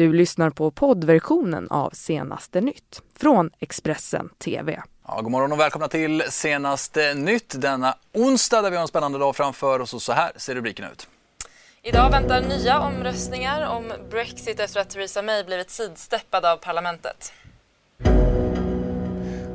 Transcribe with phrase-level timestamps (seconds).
[0.00, 4.82] Du lyssnar på poddversionen av Senaste nytt från Expressen TV.
[5.06, 9.18] Ja, god morgon och välkomna till Senaste nytt denna onsdag där vi har en spännande
[9.18, 11.08] dag framför oss och så här ser rubriken ut.
[11.82, 17.32] Idag väntar nya omröstningar om Brexit efter att Theresa May blivit sidsteppad av parlamentet.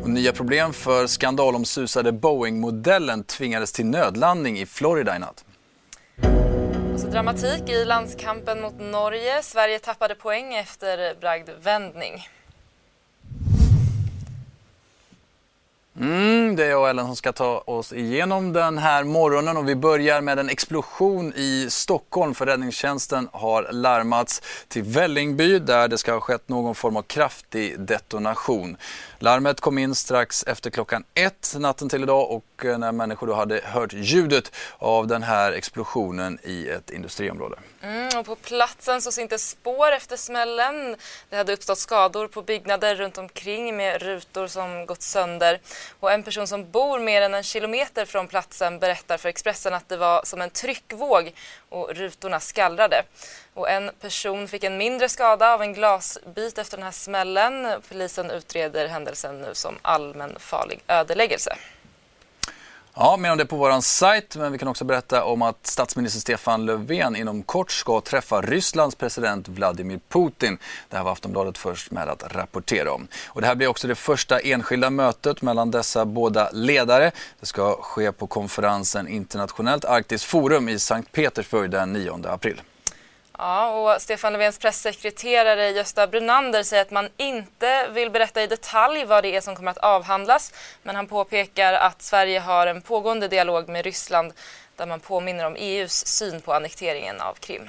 [0.04, 5.45] Och nya problem för skandalomsusade Boeing-modellen tvingades till nödlandning i Florida i natt.
[7.16, 9.43] Dramatik i landskampen mot Norge.
[9.43, 12.28] Sverige tappade poäng efter bragdvändning.
[16.00, 19.70] Mm, det är jag och Ellen som ska ta oss igenom den här morgonen och
[19.70, 25.98] vi börjar med en explosion i Stockholm för räddningstjänsten har larmats till Vällingby där det
[25.98, 28.78] ska ha skett någon form av kraftig detonation.
[29.20, 33.34] Larmet kom in strax efter klockan ett natten till idag och eh, när människor då
[33.34, 37.56] hade hört ljudet av den här explosionen i ett industriområde.
[37.82, 40.96] Mm, och på platsen så syntes spår efter smällen.
[41.30, 45.59] Det hade uppstått skador på byggnader runt omkring med rutor som gått sönder.
[46.00, 49.89] Och en person som bor mer än en kilometer från platsen berättar för Expressen att
[49.89, 51.33] det var som en tryckvåg
[51.69, 53.03] och rutorna skallrade.
[53.53, 57.81] Och en person fick en mindre skada av en glasbit efter den här smällen.
[57.89, 61.58] Polisen utreder händelsen nu som allmänfarlig ödeläggelse.
[62.98, 66.20] Ja, mer om det på vår sajt, men vi kan också berätta om att statsminister
[66.20, 70.58] Stefan Löfven inom kort ska träffa Rysslands president Vladimir Putin.
[70.90, 73.08] Det här var Aftonbladet först med att rapportera om.
[73.28, 77.12] Och det här blir också det första enskilda mötet mellan dessa båda ledare.
[77.40, 82.62] Det ska ske på konferensen Internationellt Arktiskt Forum i Sankt Petersburg den 9 april.
[83.38, 89.05] Ja, och Stefan Löfvens pressekreterare Gösta Brunander säger att man inte vill berätta i detalj
[89.05, 90.53] vad det är som kommer att avhandlas.
[90.83, 94.33] Men han påpekar att Sverige har en pågående dialog med Ryssland
[94.78, 97.61] där man påminner om EUs syn på annekteringen av Krim.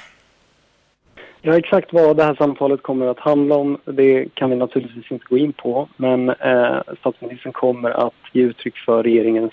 [1.41, 5.25] Ja, exakt vad det här samtalet kommer att handla om det kan vi naturligtvis inte
[5.29, 5.89] gå in på.
[5.97, 9.53] Men eh, statsministern kommer att ge uttryck för regeringens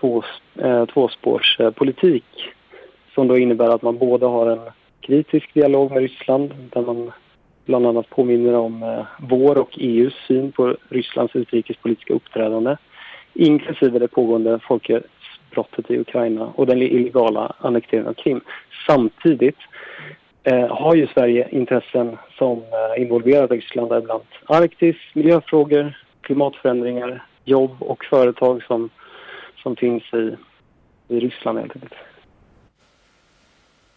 [0.00, 0.22] två,
[0.58, 2.24] eh, tvåspårspolitik
[3.14, 4.60] som då innebär att man både har en
[5.08, 7.12] kritisk dialog med Ryssland där man
[7.64, 12.76] bland annat påminner om eh, vår och EUs syn på Rysslands utrikespolitiska uppträdande
[13.34, 18.40] inklusive det pågående folkrättsbrottet i Ukraina och den illegala annekteringen av Krim.
[18.86, 19.58] Samtidigt
[20.42, 28.04] eh, har ju Sverige intressen som eh, involverar Ryssland, däribland Arktis, miljöfrågor, klimatförändringar, jobb och
[28.04, 28.90] företag som,
[29.62, 30.36] som finns i,
[31.08, 31.94] i Ryssland helt enkelt.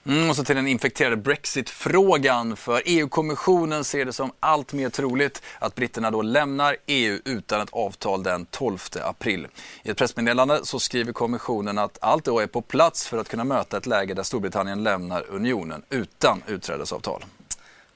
[0.06, 2.56] Mm, och så till den infekterade Brexit-frågan.
[2.56, 7.70] För EU-kommissionen ser det som allt mer troligt att britterna då lämnar EU utan ett
[7.72, 9.48] avtal den 12 april.
[9.84, 13.44] I ett pressmeddelande så skriver kommissionen att allt då är på plats för att kunna
[13.44, 17.26] möta ett läge där Storbritannien lämnar unionen utan utträdesavtal.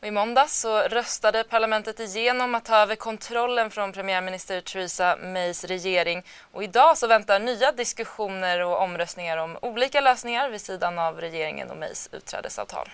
[0.01, 6.23] I måndags så röstade parlamentet igenom att ta över kontrollen från premiärminister Theresa Mays regering.
[6.51, 11.72] Och idag så väntar nya diskussioner och omröstningar om olika lösningar vid sidan av regeringen
[11.72, 12.89] och Mays utträdesavtal.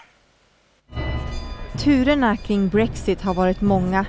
[1.83, 4.05] Turerna kring Brexit har varit många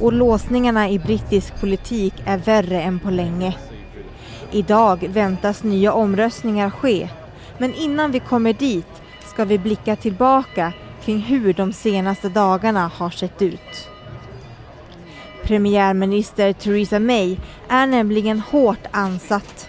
[0.00, 3.56] och låsningarna i brittisk politik är värre än på länge.
[4.50, 7.08] Idag väntas nya omröstningar ske,
[7.58, 10.72] men innan vi kommer dit ska vi blicka tillbaka
[11.08, 13.88] kring hur de senaste dagarna har sett ut.
[15.42, 17.36] Premiärminister Theresa May
[17.68, 19.68] är nämligen hårt ansatt.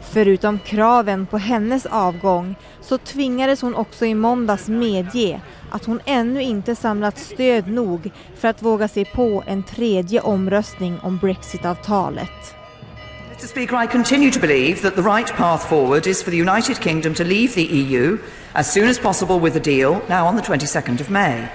[0.00, 6.42] Förutom kraven på hennes avgång så tvingades hon också i måndags medge att hon ännu
[6.42, 12.57] inte samlat stöd nog för att våga sig på en tredje omröstning om Brexitavtalet.
[13.38, 16.80] Mr Speaker, I continue to believe that the right path forward is for the United
[16.80, 18.18] Kingdom to leave the EU
[18.56, 21.48] as soon as possible with a deal now on the 22nd of May.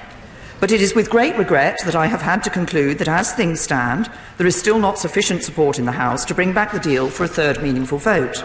[0.62, 3.60] But it is with great regret that I have had to conclude that as things
[3.60, 7.10] stand, there is still not sufficient support in the House to bring back the deal
[7.10, 8.44] for a third meaningful vote.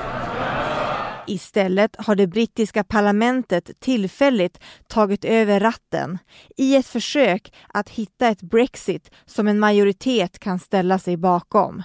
[1.27, 6.19] Istället har det brittiska parlamentet tillfälligt tagit över ratten
[6.57, 11.83] i ett försök att hitta ett Brexit som en majoritet kan ställa sig bakom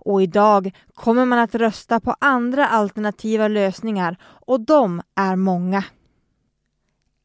[0.00, 5.84] och idag kommer man att rösta på andra alternativa lösningar och de är många.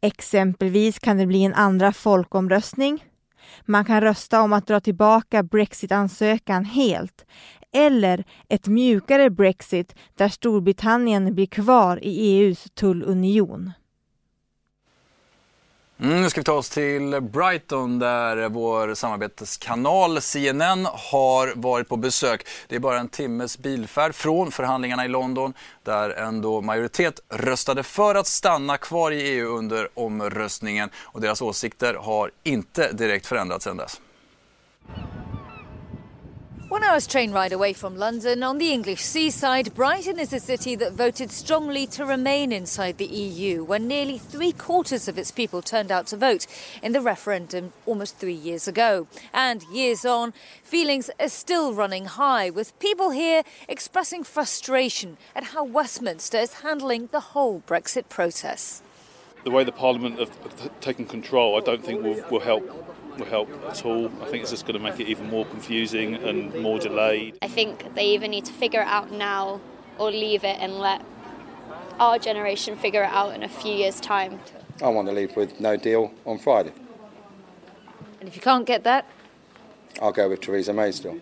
[0.02, 3.04] Exempelvis kan det bli en andra folkomröstning.
[3.66, 7.26] Man kan rösta om att dra tillbaka Brexitansökan helt
[7.72, 13.72] eller ett mjukare Brexit där Storbritannien blir kvar i EUs tullunion.
[16.00, 21.98] Mm, nu ska vi ta oss till Brighton där vår samarbetskanal CNN har varit på
[21.98, 22.48] besök.
[22.68, 25.54] Det är bara en timmes bilfärd från förhandlingarna i London
[25.84, 31.94] där ändå majoritet röstade för att stanna kvar i EU under omröstningen och deras åsikter
[31.94, 34.02] har inte direkt förändrats sedan dess.
[36.68, 40.76] One hour's train ride away from London, on the English seaside, Brighton is a city
[40.78, 45.62] that voted strongly to remain inside the EU when nearly three quarters of its people
[45.62, 46.48] turned out to vote
[46.82, 49.06] in the referendum almost three years ago.
[49.32, 50.34] And years on,
[50.64, 57.10] feelings are still running high, with people here expressing frustration at how Westminster is handling
[57.12, 58.82] the whole Brexit process.
[59.44, 62.68] The way the Parliament have taken control, I don't think will, will help
[63.18, 64.08] will help at all.
[64.22, 67.38] I think it's just going to make it even more confusing and more delayed.
[67.42, 69.62] I think they either need to figure it out now
[69.98, 71.04] or leave it and let
[72.00, 74.40] our generation figure it out in a few years' time.
[74.82, 76.74] I want to leave with no deal on Friday.
[78.20, 79.08] And if you can't get that?
[80.02, 81.20] I'll go with Theresa May still.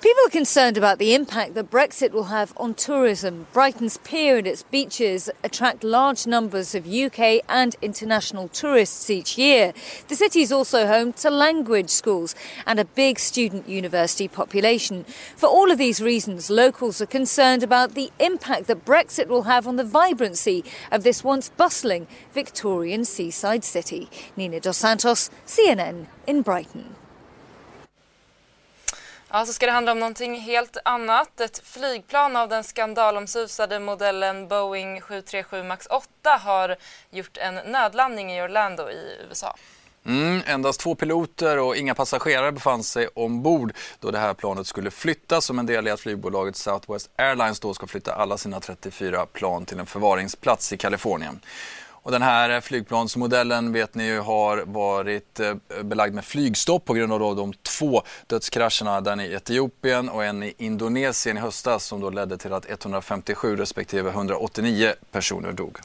[0.00, 3.46] People are concerned about the impact that Brexit will have on tourism.
[3.52, 9.74] Brighton's pier and its beaches attract large numbers of UK and international tourists each year.
[10.08, 12.34] The city is also home to language schools
[12.66, 15.04] and a big student university population.
[15.36, 19.66] For all of these reasons, locals are concerned about the impact that Brexit will have
[19.66, 24.08] on the vibrancy of this once bustling Victorian seaside city.
[24.34, 26.96] Nina Dos Santos, CNN in Brighton.
[29.32, 31.40] Ja, så ska det handla om någonting helt annat.
[31.40, 36.76] Ett flygplan av den skandalomsusade modellen Boeing 737 Max 8 har
[37.10, 39.56] gjort en nödlandning i Orlando i USA.
[40.06, 44.90] Mm, endast två piloter och inga passagerare befann sig ombord då det här planet skulle
[44.90, 49.26] flyttas som en del i att flygbolaget Southwest Airlines då ska flytta alla sina 34
[49.26, 51.40] plan till en förvaringsplats i Kalifornien.
[52.02, 57.12] Och den här flygplansmodellen vet ni ju har varit eh, belagd med flygstopp på grund
[57.12, 62.10] av de två dödskrascherna, den i Etiopien och en i Indonesien i höstas som då
[62.10, 65.78] ledde till att 157 respektive 189 personer dog.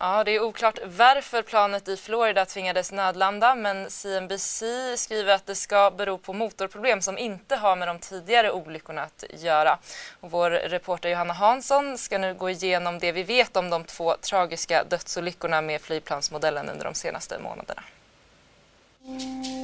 [0.00, 4.62] Ja, det är oklart varför planet i Florida tvingades nödlanda men CNBC
[4.96, 9.24] skriver att det ska bero på motorproblem som inte har med de tidigare olyckorna att
[9.30, 9.78] göra.
[10.20, 14.14] Och vår reporter Johanna Hansson ska nu gå igenom det vi vet om de två
[14.20, 17.82] tragiska dödsolyckorna med flygplansmodellen under de senaste månaderna.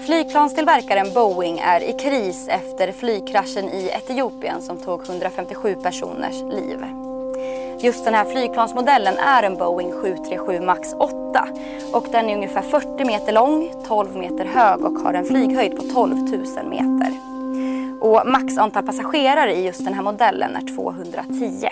[0.07, 7.04] Flygplanstillverkaren Boeing är i kris efter flygkraschen i Etiopien som tog 157 personers liv.
[7.85, 11.49] Just den här flygplansmodellen är en Boeing 737 Max 8
[11.93, 15.83] och den är ungefär 40 meter lång, 12 meter hög och har en flyghöjd på
[15.83, 17.13] 12 000 meter.
[18.01, 21.69] Och max antal passagerare i just den här modellen är 210.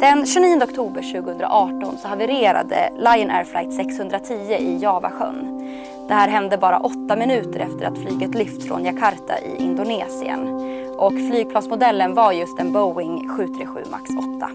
[0.00, 5.60] Den 29 oktober 2018 så havererade Lion Air Flight 610 i Javasjön.
[6.08, 10.48] Det här hände bara åtta minuter efter att flyget lyft från Jakarta i Indonesien.
[10.96, 14.50] Och flygplansmodellen var just en Boeing 737 Max 8.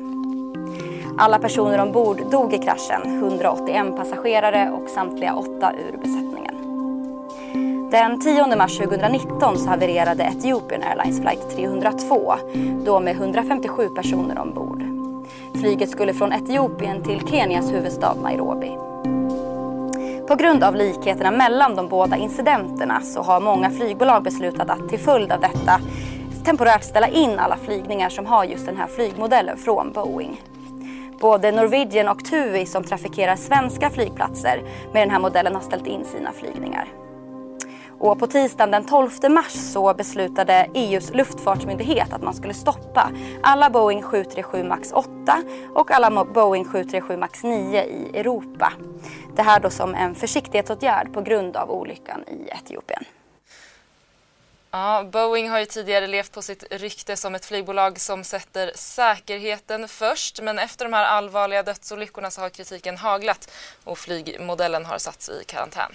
[1.17, 6.55] Alla personer ombord dog i kraschen, 181 passagerare och samtliga åtta ur besättningen.
[7.91, 12.33] Den 10 mars 2019 så havererade Ethiopian Airlines flight 302,
[12.85, 14.83] då med 157 personer ombord.
[15.53, 18.77] Flyget skulle från Etiopien till Kenias huvudstad Nairobi.
[20.27, 24.99] På grund av likheterna mellan de båda incidenterna så har många flygbolag beslutat att till
[24.99, 25.79] följd av detta
[26.45, 30.41] temporärt ställa in alla flygningar som har just den här flygmodellen från Boeing.
[31.19, 34.61] Både Norwegian och TUI som trafikerar svenska flygplatser
[34.93, 36.87] med den här modellen har ställt in sina flygningar.
[37.99, 43.11] Och på tisdagen den 12 mars så beslutade EUs luftfartsmyndighet att man skulle stoppa
[43.43, 45.09] alla Boeing 737 Max 8
[45.75, 48.73] och alla Boeing 737 Max 9 i Europa.
[49.35, 53.03] Det här då som en försiktighetsåtgärd på grund av olyckan i Etiopien.
[54.71, 59.87] Ja, Boeing har ju tidigare levt på sitt rykte som ett flygbolag som sätter säkerheten
[59.87, 60.41] först.
[60.41, 63.51] Men efter de här allvarliga dödsolyckorna så har kritiken haglat
[63.83, 65.91] och flygmodellen har satts i karantän.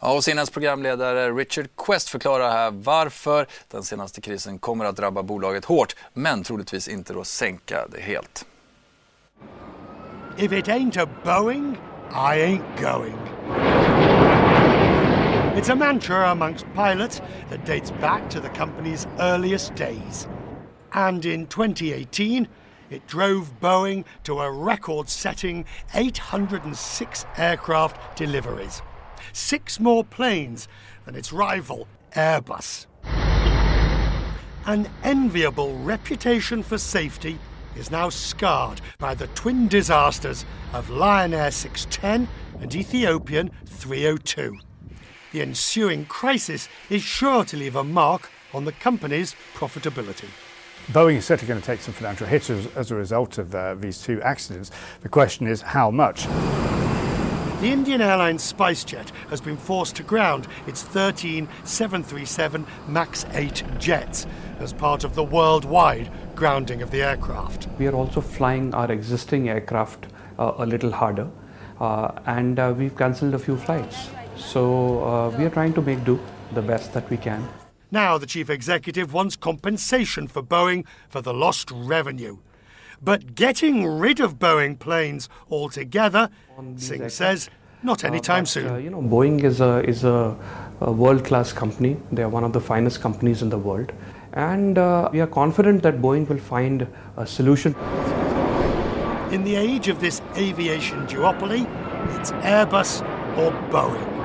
[0.00, 5.22] Ja, och CNNs programledare Richard Quest förklarar här varför den senaste krisen kommer att drabba
[5.22, 8.46] bolaget hårt, men troligtvis inte då sänka det helt.
[10.36, 11.76] If it ain't a Boeing,
[12.10, 13.31] I ain't going.
[15.62, 20.26] It's a mantra amongst pilots that dates back to the company's earliest days.
[20.92, 22.48] And in 2018,
[22.90, 25.64] it drove Boeing to a record setting
[25.94, 28.82] 806 aircraft deliveries,
[29.32, 30.66] six more planes
[31.04, 32.86] than its rival, Airbus.
[34.66, 37.38] An enviable reputation for safety
[37.76, 42.26] is now scarred by the twin disasters of Lion Air 610
[42.60, 44.58] and Ethiopian 302.
[45.32, 50.28] The ensuing crisis is sure to leave a mark on the company's profitability.
[50.88, 53.74] Boeing is certainly going to take some financial hits as, as a result of uh,
[53.74, 54.70] these two accidents.
[55.00, 56.26] The question is how much?
[57.62, 64.26] The Indian Airlines SpiceJet has been forced to ground its 13 737 MAX 8 jets
[64.58, 67.68] as part of the worldwide grounding of the aircraft.
[67.78, 70.08] We are also flying our existing aircraft
[70.38, 71.30] uh, a little harder
[71.80, 74.08] uh, and uh, we've cancelled a few flights.
[74.36, 76.18] So uh, we are trying to make do
[76.54, 77.48] the best that we can.
[77.90, 82.38] Now the chief executive wants compensation for Boeing for the lost revenue.
[83.02, 86.30] But getting rid of Boeing planes altogether,
[86.76, 87.50] Singh says,
[87.82, 88.66] not anytime Uh, but, soon.
[88.68, 90.36] uh, you know, Boeing is a is a,
[90.80, 91.96] a world-class company.
[92.12, 93.92] They are one of the finest companies in the world,
[94.34, 96.86] and uh, we are confident that Boeing will find
[97.16, 97.74] a solution.
[99.32, 101.66] In the age of this aviation duopoly,
[102.20, 103.00] it's Airbus
[103.36, 104.21] or Boeing.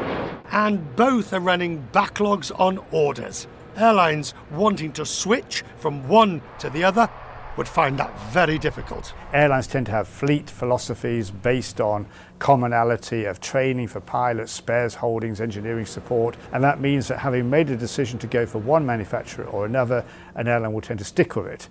[0.52, 3.48] And both are running backlogs on orders.
[3.76, 7.10] Airlines wanting to switch from one to the other
[7.58, 9.14] would find that very difficult.
[9.34, 12.06] Airlines tend to have fleet philosophies based on
[12.40, 17.70] commonality of training for pilots, spares holdings, engineering support, and that means that having made
[17.70, 21.36] a decision to go for one manufacturer or another, an airline will tend to stick
[21.36, 21.68] with it.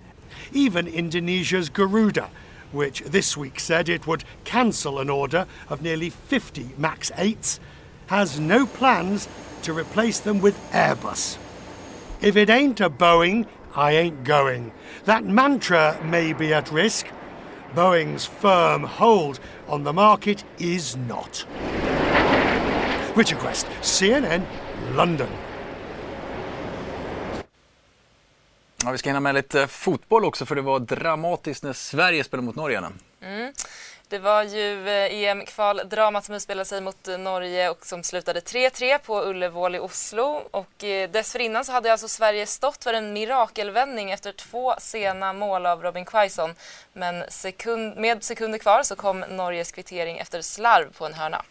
[0.53, 2.31] Even Indonesia's Garuda,
[2.73, 7.61] which this week said it would cancel an order of nearly 50 MAX 8s,
[8.07, 9.29] has no plans
[9.63, 11.39] to replace them with Airbus.
[12.21, 14.73] If it ain't a Boeing, I ain't going.
[15.05, 17.07] That mantra may be at risk.
[17.75, 21.47] Boeing's firm hold on the market is not.
[23.15, 24.43] Richard Quest, CNN,
[24.95, 25.29] London.
[28.85, 32.47] Ja, vi ska hinna med lite fotboll också för det var dramatiskt när Sverige spelade
[32.47, 32.83] mot Norge.
[33.23, 33.53] Mm.
[34.09, 38.99] Det var ju eh, EM-kvaldramat som utspelade sig mot eh, Norge och som slutade 3-3
[38.99, 40.43] på Ullevål i Oslo.
[40.51, 45.67] Och eh, dessförinnan så hade alltså Sverige stått för en mirakelvändning efter två sena mål
[45.67, 46.55] av Robin Quaison.
[46.93, 51.43] Men sekund, med sekunder kvar så kom Norges kvittering efter slarv på en hörna.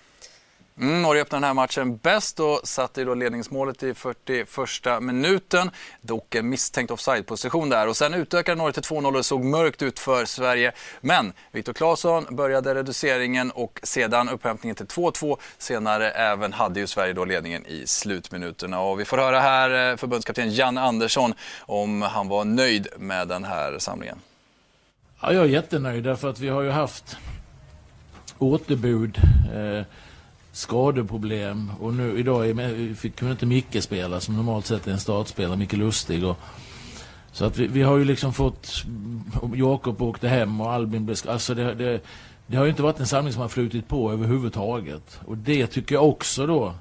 [0.78, 4.50] Mm, Norge öppnade den här matchen bäst och satte då ledningsmålet i 41
[5.02, 5.72] minuten.
[6.02, 9.82] Dock en misstänkt offside-position där och sen utökade Norge till 2-0 och det såg mörkt
[9.82, 10.72] ut för Sverige.
[11.02, 15.38] Men Viktor Claesson började reduceringen och sedan upphämtningen till 2-2.
[15.58, 19.98] Senare även hade ju Sverige då ledningen i slutminuterna och vi får höra här eh,
[19.98, 24.20] förbundskapten Jan Andersson om han var nöjd med den här samlingen.
[25.22, 27.18] Ja, jag är jättenöjd därför att vi har ju haft
[28.38, 29.18] återbud,
[29.54, 29.86] eh,
[30.56, 34.92] skadeproblem och nu idag är med, fick, kunde inte Micke spela som normalt sett är
[34.92, 36.26] en startspelare, Micke Lustig.
[36.26, 36.38] Och,
[37.32, 38.84] så att vi, vi har ju liksom fått,
[39.56, 42.02] Jakob åkte hem och Albin blev Alltså det, det,
[42.48, 45.20] det har ju inte varit en samling som har flutit på överhuvudtaget.
[45.26, 46.74] Och det tycker jag också då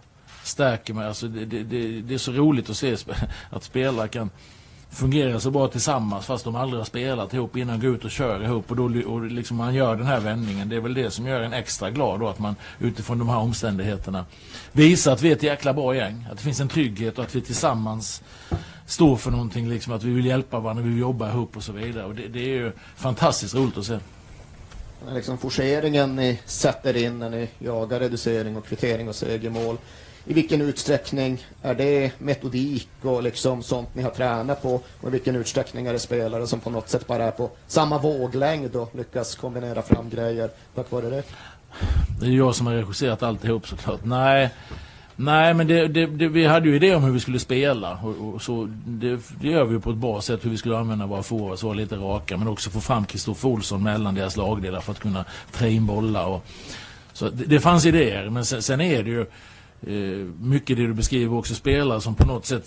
[0.43, 1.07] stärker mig.
[1.07, 2.97] Alltså det, det, det, det är så roligt att se
[3.51, 4.31] att spelare kan
[4.95, 8.45] fungerar så bra tillsammans fast de aldrig har spelat ihop innan går ut och kör
[8.45, 10.69] ihop och då och liksom man gör den här vändningen.
[10.69, 13.39] Det är väl det som gör en extra glad då att man utifrån de här
[13.39, 14.25] omständigheterna
[14.73, 16.27] visar att vi är ett jäkla bra gäng.
[16.31, 18.23] Att det finns en trygghet och att vi tillsammans
[18.87, 21.73] står för någonting liksom att vi vill hjälpa varandra, vi vill jobba ihop och så
[21.73, 22.05] vidare.
[22.05, 23.99] Och det, det är ju fantastiskt roligt att se.
[25.01, 29.77] Den här liksom forceringen ni sätter in när ni jagar reducering och kvittering och segermål.
[30.27, 34.81] I vilken utsträckning är det metodik och liksom sånt ni har tränat på?
[35.01, 37.99] Och i vilken utsträckning är det spelare som på något sätt bara är på samma
[37.99, 41.23] våglängd och lyckas kombinera fram grejer tack vare det?
[42.21, 44.01] Det är jag som har regisserat alltihop såklart.
[44.05, 44.51] Nej,
[45.17, 47.99] nej men det, det, det, vi hade ju idé om hur vi skulle spela.
[48.03, 50.79] Och, och så, det, det gör vi ju på ett bra sätt hur vi skulle
[50.79, 52.37] använda våra forwards, vara lite raka.
[52.37, 56.27] Men också få fram Kristoffer Olsson mellan deras lagdelar för att kunna trä in bollar.
[56.27, 56.47] Och,
[57.13, 59.27] så det, det fanns idéer, men sen, sen är det ju
[60.41, 62.67] mycket det du beskriver också spelare som på något sätt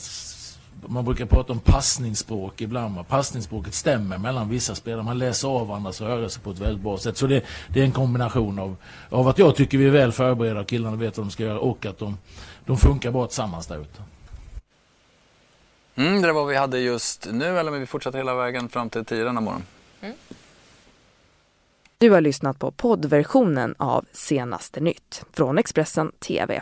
[0.85, 2.95] man brukar prata om passningsspråk ibland.
[2.95, 3.03] va.
[3.03, 5.03] Passningsspråket stämmer mellan vissa spelare.
[5.03, 7.17] Man läser av varandras rörelser på ett väldigt bra sätt.
[7.17, 7.43] Så det,
[7.73, 8.75] det är en kombination av,
[9.09, 11.59] av att jag tycker vi är väl förberedda och killarna vet vad de ska göra
[11.59, 12.17] och att de,
[12.65, 14.01] de funkar bra tillsammans där ute.
[15.95, 18.89] Mm, det var vad vi hade just nu, eller men vi fortsätter hela vägen fram
[18.89, 19.63] till 10 denna morgon.
[21.97, 26.61] Du har lyssnat på poddversionen av Senaste nytt från Expressen TV.